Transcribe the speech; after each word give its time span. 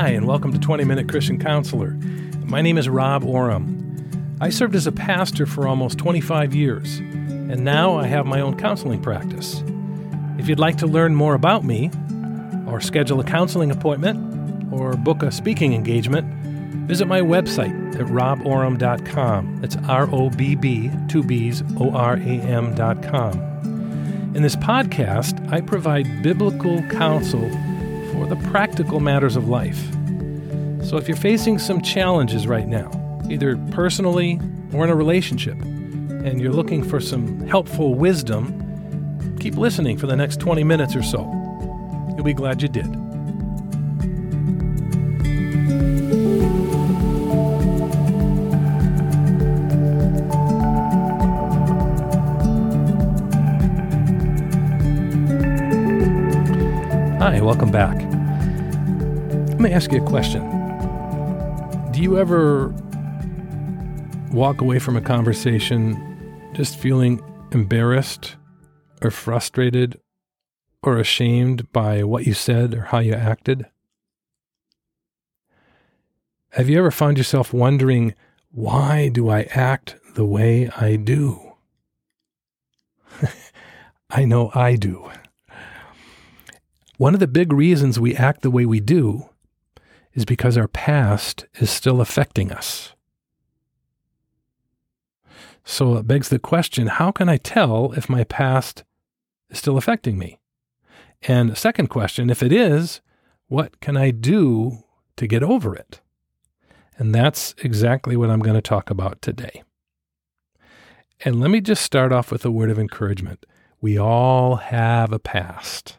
Hi, 0.00 0.12
and 0.12 0.26
welcome 0.26 0.50
to 0.50 0.58
20 0.58 0.84
Minute 0.84 1.10
Christian 1.10 1.38
Counselor. 1.38 1.90
My 2.46 2.62
name 2.62 2.78
is 2.78 2.88
Robb 2.88 3.22
Oram. 3.22 4.34
I 4.40 4.48
served 4.48 4.74
as 4.74 4.86
a 4.86 4.92
pastor 4.92 5.44
for 5.44 5.68
almost 5.68 5.98
25 5.98 6.54
years, 6.54 7.00
and 7.00 7.62
now 7.66 7.98
I 7.98 8.06
have 8.06 8.24
my 8.24 8.40
own 8.40 8.56
counseling 8.56 9.02
practice. 9.02 9.62
If 10.38 10.48
you'd 10.48 10.58
like 10.58 10.78
to 10.78 10.86
learn 10.86 11.14
more 11.14 11.34
about 11.34 11.66
me, 11.66 11.90
or 12.66 12.80
schedule 12.80 13.20
a 13.20 13.24
counseling 13.24 13.70
appointment, 13.70 14.72
or 14.72 14.96
book 14.96 15.22
a 15.22 15.30
speaking 15.30 15.74
engagement, 15.74 16.26
visit 16.88 17.06
my 17.06 17.20
website 17.20 17.94
at 17.94 18.06
robboram.com. 18.06 19.60
That's 19.60 19.76
R 19.86 20.08
O 20.10 20.30
B 20.30 20.54
B, 20.54 20.90
two 21.08 21.22
B's, 21.22 21.62
O 21.78 21.90
R 21.90 22.14
A 22.14 22.40
M.com. 22.40 23.34
In 24.34 24.40
this 24.40 24.56
podcast, 24.56 25.52
I 25.52 25.60
provide 25.60 26.22
biblical 26.22 26.82
counsel 26.84 27.50
practical 28.44 29.00
matters 29.00 29.36
of 29.36 29.48
life. 29.48 29.80
So 30.84 30.96
if 30.96 31.06
you're 31.06 31.16
facing 31.16 31.58
some 31.58 31.80
challenges 31.80 32.46
right 32.46 32.66
now, 32.66 32.90
either 33.30 33.56
personally 33.70 34.40
or 34.72 34.84
in 34.84 34.90
a 34.90 34.94
relationship, 34.94 35.60
and 35.60 36.40
you're 36.40 36.52
looking 36.52 36.82
for 36.82 37.00
some 37.00 37.46
helpful 37.46 37.94
wisdom, 37.94 39.36
keep 39.38 39.56
listening 39.56 39.96
for 39.96 40.06
the 40.06 40.16
next 40.16 40.40
20 40.40 40.64
minutes 40.64 40.96
or 40.96 41.02
so. 41.02 41.20
You'll 42.14 42.24
be 42.24 42.34
glad 42.34 42.60
you 42.60 42.68
did. 42.68 42.86
Hi, 57.20 57.40
welcome 57.40 57.70
back. 57.70 58.09
Ask 59.70 59.92
you 59.92 60.02
a 60.02 60.06
question. 60.06 60.42
Do 61.92 62.02
you 62.02 62.18
ever 62.18 62.74
walk 64.32 64.60
away 64.60 64.80
from 64.80 64.96
a 64.96 65.00
conversation 65.00 66.50
just 66.54 66.76
feeling 66.76 67.22
embarrassed 67.52 68.34
or 69.00 69.12
frustrated 69.12 70.00
or 70.82 70.98
ashamed 70.98 71.72
by 71.72 72.02
what 72.02 72.26
you 72.26 72.34
said 72.34 72.74
or 72.74 72.80
how 72.80 72.98
you 72.98 73.12
acted? 73.12 73.64
Have 76.50 76.68
you 76.68 76.76
ever 76.76 76.90
found 76.90 77.16
yourself 77.16 77.52
wondering, 77.52 78.16
why 78.50 79.08
do 79.08 79.28
I 79.28 79.42
act 79.52 79.94
the 80.16 80.24
way 80.24 80.68
I 80.70 80.96
do? 80.96 81.52
I 84.10 84.24
know 84.24 84.50
I 84.52 84.74
do. 84.74 85.08
One 86.96 87.14
of 87.14 87.20
the 87.20 87.28
big 87.28 87.52
reasons 87.52 88.00
we 88.00 88.16
act 88.16 88.42
the 88.42 88.50
way 88.50 88.66
we 88.66 88.80
do 88.80 89.29
is 90.14 90.24
because 90.24 90.56
our 90.56 90.68
past 90.68 91.46
is 91.54 91.70
still 91.70 92.00
affecting 92.00 92.52
us. 92.52 92.94
So 95.64 95.96
it 95.96 96.06
begs 96.06 96.28
the 96.28 96.38
question 96.38 96.88
how 96.88 97.12
can 97.12 97.28
I 97.28 97.36
tell 97.36 97.92
if 97.92 98.08
my 98.08 98.24
past 98.24 98.84
is 99.50 99.58
still 99.58 99.76
affecting 99.76 100.18
me? 100.18 100.40
And 101.22 101.56
second 101.56 101.88
question, 101.88 102.30
if 102.30 102.42
it 102.42 102.52
is, 102.52 103.00
what 103.46 103.80
can 103.80 103.96
I 103.96 104.10
do 104.10 104.84
to 105.16 105.26
get 105.26 105.42
over 105.42 105.74
it? 105.74 106.00
And 106.96 107.14
that's 107.14 107.54
exactly 107.58 108.16
what 108.16 108.30
I'm 108.30 108.40
going 108.40 108.56
to 108.56 108.62
talk 108.62 108.90
about 108.90 109.22
today. 109.22 109.62
And 111.24 111.40
let 111.40 111.50
me 111.50 111.60
just 111.60 111.82
start 111.82 112.12
off 112.12 112.32
with 112.32 112.44
a 112.44 112.50
word 112.50 112.70
of 112.70 112.78
encouragement. 112.78 113.46
We 113.80 113.98
all 113.98 114.56
have 114.56 115.12
a 115.12 115.18
past. 115.18 115.98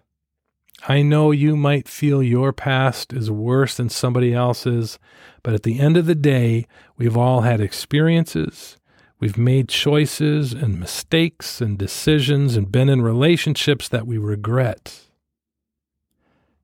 I 0.88 1.04
know 1.04 1.32
you 1.32 1.56
might 1.56 1.88
feel 1.88 2.24
your 2.24 2.52
past 2.52 3.14
is 3.14 3.30
worse 3.30 3.76
than 3.78 3.90
somebody 3.90 4.34
else's, 4.34 4.98
but 5.44 5.54
at 5.54 5.64
the 5.64 5.80
end 5.80 5.96
of 5.96 6.08
the 6.08 6.16
day, 6.16 6.66
we've 6.98 7.18
all 7.18 7.42
had 7.42 7.62
experiences. 7.62 8.78
We've 9.20 9.38
made 9.38 9.70
choices 9.70 10.54
and 10.54 10.80
mistakes 10.80 11.62
and 11.62 11.78
decisions 11.78 12.56
and 12.56 12.72
been 12.72 12.90
in 12.90 13.04
relationships 13.04 13.88
that 13.90 14.08
we 14.08 14.18
regret, 14.18 15.02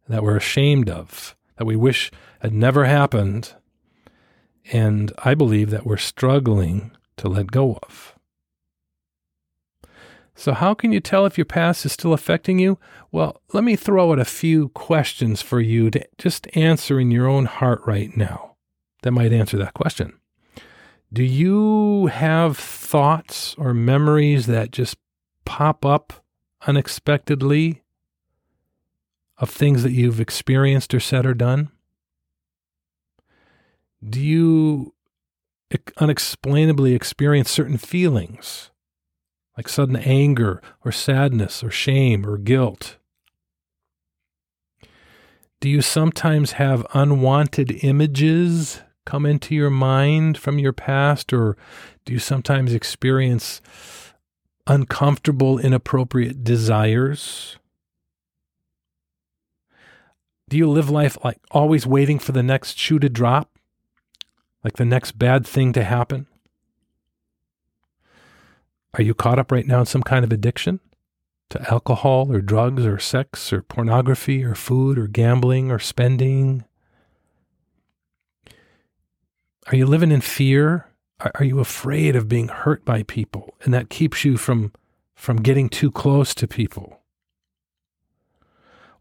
that 0.09 0.23
we're 0.23 0.37
ashamed 0.37 0.89
of, 0.89 1.35
that 1.57 1.65
we 1.65 1.75
wish 1.75 2.11
had 2.39 2.53
never 2.53 2.85
happened. 2.85 3.53
And 4.71 5.13
I 5.19 5.35
believe 5.35 5.69
that 5.69 5.85
we're 5.85 5.97
struggling 5.97 6.91
to 7.17 7.29
let 7.29 7.51
go 7.51 7.77
of. 7.83 8.16
So, 10.39 10.53
how 10.53 10.75
can 10.75 10.91
you 10.91 10.99
tell 10.99 11.25
if 11.25 11.35
your 11.35 11.45
past 11.45 11.83
is 11.83 11.93
still 11.93 12.13
affecting 12.13 12.59
you? 12.59 12.77
Well, 13.11 13.41
let 13.53 13.63
me 13.63 13.75
throw 13.75 14.11
out 14.11 14.19
a 14.19 14.23
few 14.25 14.69
questions 14.69 15.41
for 15.41 15.59
you 15.59 15.89
to 15.89 16.07
just 16.19 16.47
answer 16.55 16.99
in 16.99 17.09
your 17.09 17.27
own 17.27 17.45
heart 17.45 17.81
right 17.87 18.15
now 18.15 18.55
that 19.01 19.13
might 19.13 19.33
answer 19.33 19.57
that 19.57 19.73
question. 19.73 20.13
Do 21.11 21.23
you 21.23 22.05
have 22.05 22.55
thoughts 22.55 23.55
or 23.57 23.73
memories 23.73 24.45
that 24.45 24.69
just 24.69 24.97
pop 25.43 25.83
up 25.83 26.13
unexpectedly 26.67 27.81
of 29.39 29.49
things 29.49 29.81
that 29.81 29.91
you've 29.91 30.21
experienced 30.21 30.93
or 30.93 30.99
said 30.99 31.25
or 31.25 31.33
done? 31.33 31.71
Do 34.07 34.21
you 34.21 34.93
unexplainably 35.97 36.93
experience 36.93 37.49
certain 37.49 37.77
feelings? 37.77 38.69
Like 39.57 39.67
sudden 39.67 39.95
anger 39.95 40.61
or 40.85 40.91
sadness 40.91 41.63
or 41.63 41.71
shame 41.71 42.25
or 42.25 42.37
guilt? 42.37 42.97
Do 45.59 45.69
you 45.69 45.81
sometimes 45.81 46.53
have 46.53 46.85
unwanted 46.93 47.83
images 47.83 48.81
come 49.05 49.25
into 49.25 49.55
your 49.55 49.71
mind 49.71 50.37
from 50.37 50.59
your 50.59 50.73
past, 50.73 51.33
or 51.33 51.57
do 52.05 52.13
you 52.13 52.19
sometimes 52.19 52.73
experience 52.73 53.61
uncomfortable, 54.67 55.57
inappropriate 55.57 56.43
desires? 56.43 57.57
Do 60.49 60.57
you 60.57 60.69
live 60.69 60.89
life 60.89 61.17
like 61.23 61.39
always 61.51 61.87
waiting 61.87 62.19
for 62.19 62.33
the 62.33 62.43
next 62.43 62.77
shoe 62.77 62.99
to 62.99 63.09
drop? 63.09 63.57
Like 64.63 64.73
the 64.73 64.85
next 64.85 65.17
bad 65.17 65.47
thing 65.47 65.73
to 65.73 65.83
happen? 65.83 66.27
Are 68.93 69.03
you 69.03 69.13
caught 69.13 69.39
up 69.39 69.51
right 69.51 69.67
now 69.67 69.81
in 69.81 69.85
some 69.85 70.03
kind 70.03 70.23
of 70.23 70.31
addiction 70.31 70.79
to 71.49 71.71
alcohol 71.71 72.31
or 72.31 72.41
drugs 72.41 72.85
or 72.85 72.99
sex 72.99 73.53
or 73.53 73.61
pornography 73.61 74.43
or 74.43 74.55
food 74.55 74.97
or 74.97 75.07
gambling 75.07 75.71
or 75.71 75.79
spending? 75.79 76.65
Are 79.67 79.75
you 79.75 79.85
living 79.85 80.11
in 80.11 80.21
fear? 80.21 80.87
Are 81.19 81.43
you 81.43 81.59
afraid 81.59 82.15
of 82.15 82.29
being 82.29 82.47
hurt 82.47 82.85
by 82.85 83.03
people 83.03 83.55
and 83.61 83.73
that 83.73 83.89
keeps 83.89 84.23
you 84.23 84.37
from, 84.37 84.71
from 85.15 85.37
getting 85.37 85.67
too 85.67 85.91
close 85.91 86.33
to 86.35 86.47
people? 86.47 87.01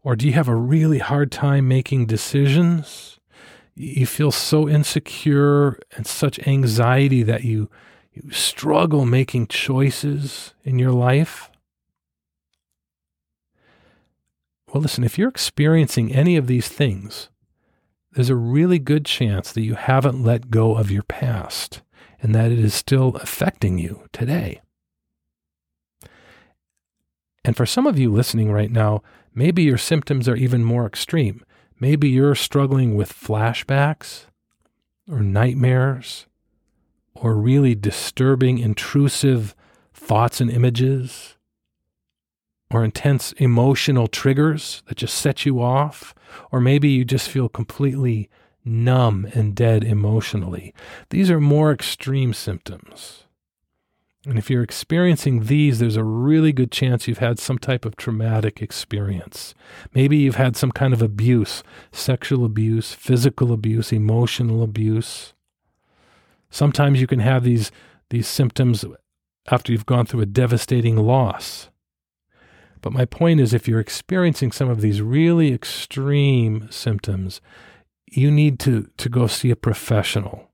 Or 0.03 0.15
do 0.15 0.25
you 0.25 0.33
have 0.33 0.47
a 0.47 0.55
really 0.55 0.99
hard 0.99 1.31
time 1.31 1.67
making 1.67 2.05
decisions? 2.05 3.19
You 3.75 4.05
feel 4.05 4.31
so 4.31 4.67
insecure 4.67 5.79
and 5.95 6.07
such 6.07 6.39
anxiety 6.47 7.23
that 7.23 7.43
you 7.43 7.69
you 8.23 8.31
struggle 8.31 9.05
making 9.05 9.47
choices 9.47 10.53
in 10.63 10.79
your 10.79 10.91
life? 10.91 11.49
Well, 14.71 14.81
listen, 14.81 15.03
if 15.03 15.17
you're 15.17 15.29
experiencing 15.29 16.13
any 16.13 16.35
of 16.35 16.47
these 16.47 16.67
things, 16.67 17.29
there's 18.11 18.29
a 18.29 18.35
really 18.35 18.79
good 18.79 19.05
chance 19.05 19.51
that 19.51 19.61
you 19.61 19.75
haven't 19.75 20.23
let 20.23 20.51
go 20.51 20.75
of 20.75 20.91
your 20.91 21.03
past 21.03 21.81
and 22.21 22.35
that 22.35 22.51
it 22.51 22.59
is 22.59 22.73
still 22.73 23.15
affecting 23.17 23.77
you 23.77 24.07
today. 24.11 24.61
And 27.45 27.55
for 27.55 27.65
some 27.65 27.87
of 27.87 27.97
you 27.97 28.11
listening 28.11 28.51
right 28.51 28.71
now, 28.71 29.01
maybe 29.33 29.63
your 29.63 29.77
symptoms 29.77 30.27
are 30.27 30.35
even 30.35 30.63
more 30.63 30.85
extreme. 30.85 31.43
Maybe 31.79 32.09
you're 32.09 32.35
struggling 32.35 32.95
with 32.95 33.13
flashbacks 33.13 34.25
or 35.09 35.21
nightmares 35.21 36.26
or 37.21 37.35
really 37.35 37.75
disturbing, 37.75 38.57
intrusive 38.57 39.55
thoughts 39.93 40.41
and 40.41 40.49
images, 40.49 41.35
or 42.71 42.83
intense 42.83 43.31
emotional 43.33 44.07
triggers 44.07 44.83
that 44.87 44.97
just 44.97 45.15
set 45.15 45.45
you 45.45 45.61
off, 45.61 46.13
or 46.51 46.59
maybe 46.59 46.89
you 46.89 47.05
just 47.05 47.29
feel 47.29 47.49
completely 47.49 48.29
numb 48.65 49.27
and 49.33 49.55
dead 49.55 49.83
emotionally. 49.83 50.73
These 51.09 51.31
are 51.31 51.39
more 51.39 51.71
extreme 51.71 52.33
symptoms. 52.33 53.23
And 54.25 54.37
if 54.37 54.49
you're 54.49 54.63
experiencing 54.63 55.45
these, 55.45 55.79
there's 55.79 55.95
a 55.95 56.03
really 56.03 56.51
good 56.51 56.69
chance 56.69 57.07
you've 57.07 57.19
had 57.19 57.39
some 57.39 57.57
type 57.57 57.85
of 57.85 57.95
traumatic 57.95 58.61
experience. 58.61 59.55
Maybe 59.93 60.17
you've 60.17 60.35
had 60.35 60.57
some 60.57 60.73
kind 60.73 60.93
of 60.93 61.01
abuse, 61.01 61.63
sexual 61.93 62.43
abuse, 62.43 62.93
physical 62.93 63.53
abuse, 63.53 63.93
emotional 63.93 64.63
abuse. 64.63 65.33
Sometimes 66.49 67.01
you 67.01 67.07
can 67.07 67.19
have 67.19 67.43
these, 67.43 67.71
these 68.09 68.27
symptoms 68.27 68.85
after 69.49 69.71
you've 69.71 69.85
gone 69.85 70.05
through 70.05 70.21
a 70.21 70.25
devastating 70.25 70.97
loss. 70.97 71.69
But 72.81 72.93
my 72.93 73.05
point 73.05 73.39
is, 73.39 73.53
if 73.53 73.67
you're 73.67 73.79
experiencing 73.79 74.51
some 74.51 74.69
of 74.69 74.81
these 74.81 75.01
really 75.01 75.53
extreme 75.53 76.67
symptoms, 76.69 77.41
you 78.05 78.31
need 78.31 78.59
to, 78.59 78.89
to 78.97 79.09
go 79.09 79.27
see 79.27 79.51
a 79.51 79.55
professional. 79.55 80.51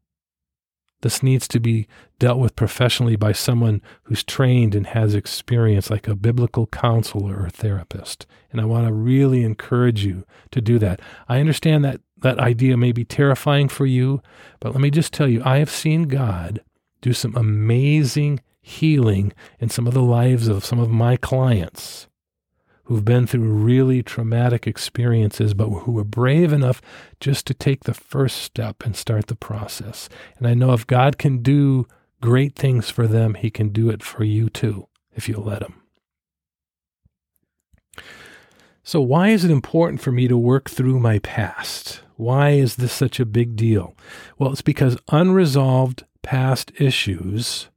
This 1.02 1.22
needs 1.22 1.50
to 1.50 1.60
be 1.60 1.88
dealt 2.18 2.40
with 2.40 2.56
professionally 2.56 3.18
by 3.18 3.34
someone 3.34 3.82
who's 4.04 4.24
trained 4.24 4.74
and 4.74 4.88
has 4.88 5.14
experience, 5.14 5.90
like 5.90 6.08
a 6.08 6.16
biblical 6.16 6.66
counselor 6.68 7.44
or 7.44 7.50
therapist. 7.50 8.26
And 8.52 8.62
I 8.62 8.66
want 8.66 8.88
to 8.88 8.94
really 8.94 9.44
encourage 9.44 10.06
you 10.06 10.26
to 10.52 10.62
do 10.62 10.80
that. 10.80 11.02
I 11.28 11.42
understand 11.42 11.84
that 11.84 12.00
that 12.24 12.40
idea 12.40 12.76
may 12.76 12.92
be 12.92 13.06
terrifying 13.06 13.70
for 13.70 13.86
you, 13.86 14.22
but 14.60 14.72
let 14.72 14.82
me 14.82 14.90
just 14.90 15.14
tell 15.14 15.28
you, 15.28 15.42
I 15.46 15.58
have 15.58 15.70
seen 15.70 16.04
God 16.04 16.62
do 17.02 17.14
some 17.14 17.36
amazing 17.36 18.40
healing 18.62 19.34
in 19.60 19.70
some 19.70 19.86
of 19.88 19.94
the 19.94 20.02
lives 20.02 20.48
of 20.48 20.66
some 20.66 20.80
of 20.80 20.90
my 20.90 21.18
clients 21.18 22.08
who've 22.86 23.06
been 23.06 23.28
through 23.28 23.52
really 23.52 24.02
traumatic 24.02 24.66
experiences, 24.66 25.54
but 25.54 25.70
who 25.70 25.92
were 25.92 26.04
brave 26.04 26.52
enough 26.52 26.82
just 27.20 27.46
to 27.48 27.54
take 27.54 27.84
the 27.84 27.94
first 27.94 28.38
step 28.38 28.84
and 28.86 28.96
start 28.96 29.28
the 29.28 29.36
process. 29.36 30.10
And 30.38 30.48
I 30.48 30.54
know 30.54 30.74
if 30.74 30.88
God 30.88 31.18
can 31.18 31.42
do 31.42 31.86
great 32.22 32.56
things 32.56 32.90
for 32.90 33.06
them, 33.06 33.36
He 33.36 33.50
can 33.50 33.70
do 33.70 33.90
it 33.90 34.02
for 34.02 34.24
you 34.24 34.50
too, 34.50 34.88
if 35.14 35.30
you 35.30 35.38
let 35.38 35.62
Him. 35.62 35.76
So, 38.86 39.00
why 39.00 39.30
is 39.30 39.46
it 39.46 39.52
important 39.52 40.02
for 40.02 40.12
me 40.12 40.28
to 40.28 40.38
work 40.38 40.70
through 40.70 41.00
my 41.00 41.20
past? 41.20 42.02
Why 42.24 42.52
is 42.52 42.78
this 42.78 42.94
such 42.94 43.20
a 43.20 43.26
big 43.26 43.58
deal? 43.58 43.98
Well, 44.40 44.54
it's 44.54 44.62
because 44.62 44.98
unresolved 45.10 46.06
past 46.22 46.72
issues 46.80 47.68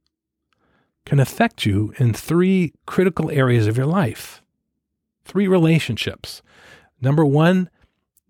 can 1.05 1.19
affect 1.19 1.65
you 1.65 1.93
in 1.97 2.13
three 2.13 2.71
critical 2.85 3.29
areas 3.29 3.67
of 3.67 3.75
your 3.75 3.85
life. 3.85 4.41
Three 5.25 5.49
relationships. 5.49 6.41
Number 7.01 7.25
one, 7.25 7.69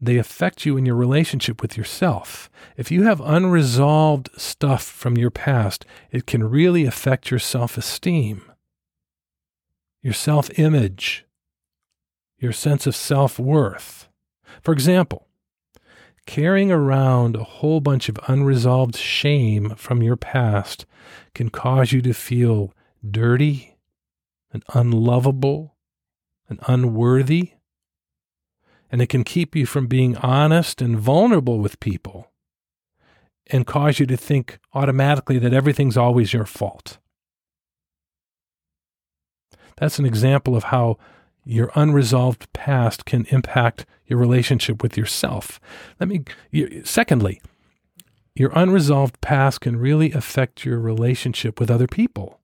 they 0.02 0.18
affect 0.18 0.66
you 0.66 0.76
in 0.76 0.88
your 0.88 0.96
relationship 0.96 1.62
with 1.62 1.78
yourself. 1.78 2.50
If 2.76 2.90
you 2.90 3.04
have 3.04 3.22
unresolved 3.22 4.32
stuff 4.38 4.84
from 4.84 5.18
your 5.18 5.30
past, 5.30 5.86
it 6.10 6.26
can 6.26 6.50
really 6.50 6.88
affect 6.88 7.30
your 7.30 7.40
self 7.40 7.78
esteem, 7.78 8.52
your 10.02 10.16
self 10.16 10.50
image, 10.58 11.28
your 12.40 12.54
sense 12.54 12.88
of 12.88 12.96
self 12.96 13.38
worth. 13.38 14.08
For 14.64 14.72
example, 14.72 15.27
carrying 16.28 16.72
around 16.72 17.36
a 17.36 17.44
whole 17.44 17.80
bunch 17.80 18.10
of 18.10 18.20
unresolved 18.28 18.96
shame 18.96 19.72
from 19.76 20.04
your 20.04 20.18
past 20.18 20.86
can 21.34 21.50
cause 21.50 21.92
you 21.92 22.02
to 22.04 22.14
feel 22.14 22.72
dirty 23.10 23.78
and 24.52 24.64
unlovable 24.74 25.76
and 26.48 26.60
unworthy. 26.68 27.54
And 28.92 29.02
it 29.02 29.08
can 29.08 29.24
keep 29.24 29.56
you 29.56 29.66
from 29.66 29.88
being 29.88 30.16
honest 30.18 30.82
and 30.82 31.00
vulnerable 31.00 31.60
with 31.60 31.80
people 31.80 32.32
and 33.48 33.66
cause 33.66 34.00
you 34.00 34.06
to 34.06 34.18
think 34.18 34.60
automatically 34.74 35.40
that 35.40 35.54
everything's 35.54 35.98
always 35.98 36.34
your 36.34 36.46
fault. 36.46 36.98
That's 39.78 40.00
an 40.00 40.06
example 40.06 40.56
of 40.56 40.66
how 40.66 40.98
your 41.48 41.72
unresolved 41.76 42.52
past 42.54 43.06
can 43.06 43.26
impact 43.30 43.86
your 44.06 44.20
relationship 44.20 44.84
with 44.84 44.98
yourself. 44.98 45.60
Let 46.00 46.10
me, 46.10 46.24
secondly, 46.84 47.42
your 48.36 48.52
unresolved 48.54 49.22
past 49.22 49.62
can 49.62 49.78
really 49.78 50.12
affect 50.12 50.66
your 50.66 50.80
relationship 50.80 51.60
with 51.60 51.72
other 51.72 51.88
people. 51.88 52.40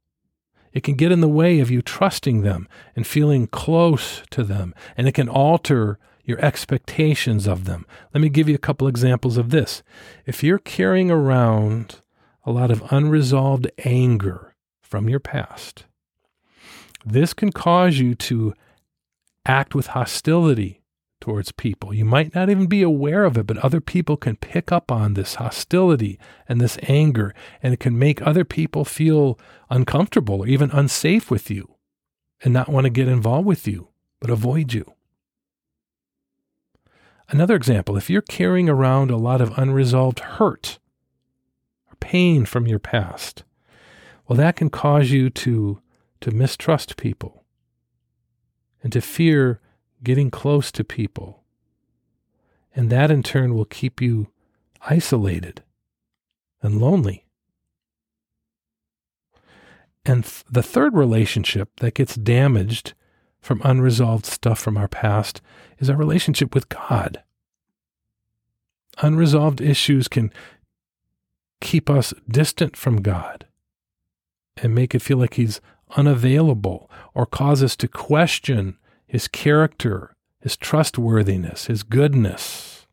It 0.71 0.83
can 0.83 0.95
get 0.95 1.11
in 1.11 1.21
the 1.21 1.27
way 1.27 1.59
of 1.59 1.69
you 1.69 1.81
trusting 1.81 2.41
them 2.41 2.67
and 2.95 3.05
feeling 3.05 3.47
close 3.47 4.23
to 4.31 4.44
them, 4.44 4.73
and 4.97 5.07
it 5.07 5.13
can 5.13 5.29
alter 5.29 6.00
your 6.23 6.39
expectations 6.39 7.45
of 7.45 7.65
them. 7.65 7.85
Let 8.13 8.21
me 8.21 8.29
give 8.29 8.47
you 8.47 8.55
a 8.55 8.59
couple 8.59 8.88
examples 8.88 9.38
of 9.38 9.50
this. 9.50 9.83
If 10.25 10.44
you're 10.44 10.57
carrying 10.57 11.11
around 11.11 12.01
a 12.45 12.51
lot 12.51 12.71
of 12.71 12.91
unresolved 12.91 13.69
anger 13.85 14.55
from 14.81 15.09
your 15.09 15.19
past, 15.19 15.85
this 17.05 17.33
can 17.33 17.51
cause 17.51 18.00
you 18.00 18.15
to 18.15 18.53
act 19.45 19.75
with 19.75 19.88
hostility 19.88 20.84
towards 21.24 21.54
people. 21.54 21.94
You 21.94 22.04
might 22.04 22.36
not 22.36 22.50
even 22.50 22.68
be 22.68 22.81
aware 22.81 23.24
of 23.24 23.38
it, 23.38 23.48
but 23.48 23.57
other 23.60 23.80
people 23.80 24.18
can 24.18 24.36
pick 24.36 24.74
up 24.74 24.92
on 24.92 25.13
this 25.13 25.36
hostility 25.36 26.19
and 26.50 26.60
this 26.60 26.78
anger, 26.84 27.34
and 27.62 27.74
it 27.74 27.80
can 27.80 27.98
make 27.98 28.22
other 28.22 28.44
people 28.44 28.84
feel 28.84 29.40
uncomfortable 29.69 30.42
or 30.42 30.48
even 30.48 30.69
unsafe 30.72 31.31
with 31.31 31.50
you 31.50 31.75
and 32.44 32.54
not 32.54 32.68
want 32.68 32.84
to 32.84 32.90
get 32.90 33.07
involved 33.07 33.48
with 33.48 33.66
you, 33.66 33.88
but 34.19 34.30
avoid 34.30 34.74
you. 34.74 34.94
Another 37.30 37.56
example 37.56 37.96
if 37.96 38.10
you're 38.10 38.22
carrying 38.22 38.68
around 38.68 39.10
a 39.10 39.16
lot 39.16 39.39
of 39.39 39.57
unresolved 39.57 40.19
hurt 40.19 40.78
or 41.89 41.96
pain 42.01 42.46
from 42.46 42.68
your 42.68 42.80
past, 42.80 43.46
well, 44.28 44.36
that 44.36 44.57
can 44.57 44.69
cause 44.69 45.12
you 45.12 45.30
to, 45.30 45.81
to 46.19 46.31
mistrust 46.31 46.98
people 46.98 47.43
and 48.83 48.91
to 48.91 49.01
fear 49.01 49.59
getting 50.03 50.30
close 50.30 50.71
to 50.74 50.83
people. 50.83 51.44
And 52.75 52.89
that 52.89 53.09
in 53.09 53.24
turn 53.24 53.56
will 53.56 53.65
keep 53.65 54.01
you 54.01 54.27
isolated 54.81 55.63
and 56.62 56.80
lonely. 56.80 57.25
And 60.06 60.25
th- 60.25 60.44
the 60.51 60.63
third 60.63 60.95
relationship 60.95 61.69
that 61.77 61.95
gets 61.95 62.15
damaged 62.15 62.94
from 63.41 63.62
unresolved 63.63 64.25
stuff 64.25 64.59
from 64.59 64.77
our 64.77 64.88
past 64.88 65.41
is 65.79 65.89
our 65.89 65.95
relationship 65.95 66.53
with 66.53 66.69
God. 66.69 67.24
Unresolved 69.01 69.62
issues 69.62 70.07
can 70.07 70.31
keep 71.62 71.89
us 71.89 72.13
distant 72.29 72.75
from 72.75 73.01
God 73.01 73.45
and 74.57 74.75
make 74.75 74.94
it 74.94 75.01
feel 75.01 75.18
like 75.18 75.36
He's 75.36 75.62
unavailable 75.95 76.90
or 77.13 77.25
cause 77.25 77.63
us 77.63 77.75
to 77.78 77.88
question 77.88 78.78
his 79.06 79.28
character, 79.28 80.16
his 80.40 80.57
trustworthiness, 80.57 81.68
his 81.68 81.84
goodness. 81.84 82.88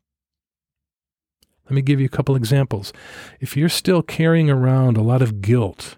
Let 1.64 1.74
me 1.76 1.82
give 1.82 2.00
you 2.00 2.06
a 2.06 2.10
couple 2.10 2.34
examples. 2.34 2.92
If 3.38 3.56
you're 3.56 3.68
still 3.68 4.02
carrying 4.02 4.50
around 4.50 4.96
a 4.96 5.02
lot 5.02 5.22
of 5.22 5.40
guilt 5.40 5.96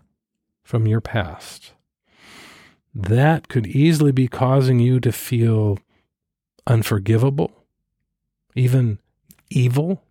from 0.62 0.86
your 0.86 1.00
past, 1.00 1.72
that 2.94 3.48
could 3.48 3.66
easily 3.66 4.12
be 4.12 4.28
causing 4.28 4.80
you 4.80 5.00
to 5.00 5.12
feel 5.12 5.78
unforgivable, 6.66 7.64
even 8.54 8.98
evil, 9.48 10.02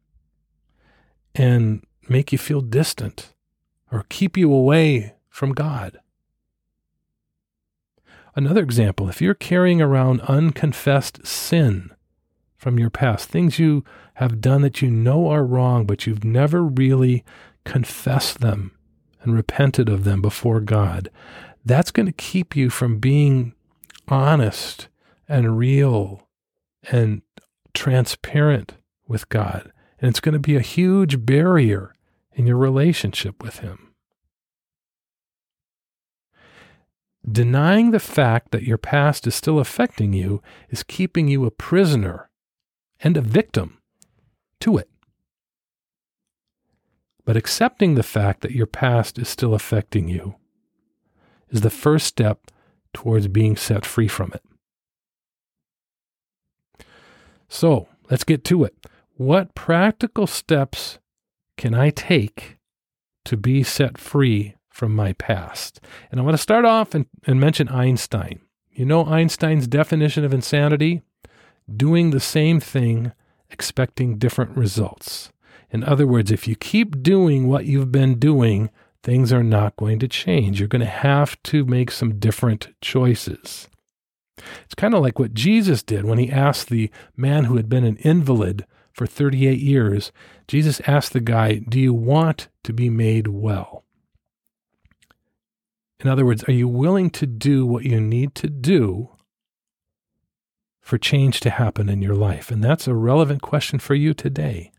and 1.35 1.85
make 2.09 2.31
you 2.31 2.37
feel 2.37 2.61
distant 2.61 3.33
or 3.91 4.05
keep 4.09 4.35
you 4.35 4.51
away 4.51 5.13
from 5.29 5.53
God. 5.53 5.99
Another 8.35 8.61
example 8.63 9.09
if 9.09 9.21
you're 9.21 9.33
carrying 9.33 9.81
around 9.81 10.21
unconfessed 10.21 11.25
sin 11.25 11.91
from 12.57 12.79
your 12.79 12.89
past, 12.89 13.29
things 13.29 13.59
you 13.59 13.83
have 14.15 14.41
done 14.41 14.61
that 14.61 14.81
you 14.81 14.89
know 14.89 15.27
are 15.27 15.43
wrong, 15.43 15.85
but 15.85 16.05
you've 16.05 16.23
never 16.23 16.63
really 16.63 17.23
confessed 17.65 18.39
them 18.39 18.71
and 19.21 19.35
repented 19.35 19.89
of 19.89 20.03
them 20.03 20.21
before 20.21 20.59
God, 20.59 21.09
that's 21.65 21.91
going 21.91 22.05
to 22.05 22.11
keep 22.11 22.55
you 22.55 22.69
from 22.69 22.99
being 22.99 23.53
honest 24.07 24.87
and 25.27 25.57
real 25.57 26.27
and 26.91 27.21
transparent 27.73 28.73
with 29.07 29.29
God. 29.29 29.71
And 29.99 30.09
it's 30.09 30.19
going 30.19 30.33
to 30.33 30.39
be 30.39 30.55
a 30.55 30.61
huge 30.61 31.25
barrier 31.25 31.93
in 32.33 32.47
your 32.47 32.57
relationship 32.57 33.43
with 33.43 33.59
Him. 33.59 33.90
Denying 37.29 37.91
the 37.91 37.99
fact 37.99 38.51
that 38.51 38.63
your 38.63 38.77
past 38.77 39.27
is 39.27 39.35
still 39.35 39.59
affecting 39.59 40.11
you 40.11 40.41
is 40.69 40.83
keeping 40.83 41.27
you 41.27 41.45
a 41.45 41.51
prisoner 41.51 42.29
and 42.99 43.15
a 43.15 43.21
victim 43.21 43.79
to 44.59 44.77
it. 44.77 44.89
But 47.23 47.37
accepting 47.37 47.93
the 47.93 48.03
fact 48.03 48.41
that 48.41 48.51
your 48.51 48.65
past 48.65 49.19
is 49.19 49.29
still 49.29 49.53
affecting 49.53 50.07
you 50.07 50.35
is 51.49 51.61
the 51.61 51.69
first 51.69 52.07
step 52.07 52.51
towards 52.93 53.27
being 53.27 53.55
set 53.55 53.85
free 53.85 54.07
from 54.07 54.33
it. 54.33 54.43
So 57.47 57.87
let's 58.09 58.23
get 58.23 58.43
to 58.45 58.63
it. 58.63 58.87
What 59.15 59.53
practical 59.53 60.25
steps 60.25 60.97
can 61.57 61.75
I 61.75 61.91
take 61.91 62.57
to 63.25 63.37
be 63.37 63.61
set 63.61 63.97
free 63.97 64.55
from 64.71 64.95
my 64.95 65.13
past. 65.13 65.79
And 66.09 66.19
I 66.19 66.23
want 66.23 66.35
to 66.35 66.41
start 66.41 66.65
off 66.65 66.95
and, 66.95 67.05
and 67.27 67.39
mention 67.39 67.69
Einstein. 67.69 68.41
You 68.71 68.85
know 68.85 69.05
Einstein's 69.05 69.67
definition 69.67 70.25
of 70.25 70.33
insanity? 70.33 71.01
Doing 71.71 72.09
the 72.09 72.19
same 72.19 72.59
thing, 72.59 73.11
expecting 73.49 74.17
different 74.17 74.57
results. 74.57 75.31
In 75.69 75.83
other 75.83 76.07
words, 76.07 76.31
if 76.31 76.47
you 76.47 76.55
keep 76.55 77.03
doing 77.03 77.47
what 77.47 77.65
you've 77.65 77.91
been 77.91 78.17
doing, 78.17 78.69
things 79.03 79.31
are 79.31 79.43
not 79.43 79.75
going 79.75 79.99
to 79.99 80.07
change. 80.07 80.59
You're 80.59 80.67
going 80.67 80.81
to 80.81 80.85
have 80.85 81.41
to 81.43 81.65
make 81.65 81.91
some 81.91 82.17
different 82.17 82.69
choices. 82.81 83.67
It's 84.65 84.75
kind 84.75 84.93
of 84.93 85.01
like 85.01 85.19
what 85.19 85.33
Jesus 85.33 85.83
did 85.83 86.05
when 86.05 86.17
he 86.17 86.31
asked 86.31 86.69
the 86.69 86.89
man 87.15 87.45
who 87.45 87.57
had 87.57 87.69
been 87.69 87.83
an 87.83 87.97
invalid 87.97 88.65
for 88.91 89.05
38 89.05 89.59
years, 89.59 90.11
Jesus 90.47 90.81
asked 90.85 91.13
the 91.13 91.19
guy, 91.19 91.55
Do 91.59 91.79
you 91.79 91.93
want 91.93 92.49
to 92.63 92.73
be 92.73 92.89
made 92.89 93.27
well? 93.27 93.85
In 96.01 96.09
other 96.09 96.25
words, 96.25 96.43
are 96.45 96.53
you 96.53 96.67
willing 96.67 97.11
to 97.11 97.27
do 97.27 97.65
what 97.65 97.85
you 97.85 98.01
need 98.01 98.33
to 98.35 98.47
do 98.47 99.09
for 100.81 100.97
change 100.97 101.39
to 101.41 101.51
happen 101.51 101.89
in 101.89 102.01
your 102.01 102.15
life? 102.15 102.49
And 102.49 102.63
that's 102.63 102.87
a 102.87 102.95
relevant 102.95 103.43
question 103.43 103.77
for 103.77 103.93
you 103.93 104.13
today. 104.15 104.71